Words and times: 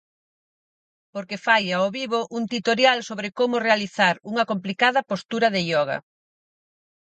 Porque 1.13 1.37
fai 1.45 1.63
ao 1.71 1.87
vivo 1.97 2.19
un 2.37 2.43
titorial 2.53 2.99
sobre 3.09 3.29
como 3.39 3.63
realizar 3.67 4.15
unha 4.31 4.47
complicada 4.51 5.01
postura 5.11 5.47
de 5.55 5.61
ioga. 5.69 5.97